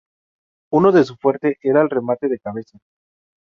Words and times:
Uno 0.73 0.91
de 0.91 1.03
sus 1.03 1.19
fuerte 1.19 1.59
era 1.61 1.79
el 1.79 1.89
remate 1.91 2.27
de 2.27 2.39
cabeza. 2.39 2.79